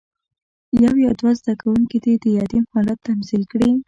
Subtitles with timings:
[0.83, 3.71] یو یا دوه زده کوونکي دې د یتیم حالت تمثیل کړي.